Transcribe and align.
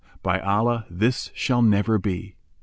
By 0.23 0.39
Allah, 0.39 0.87
this 0.89 1.29
shall 1.35 1.61
never 1.61 1.99
be!" 1.99 2.35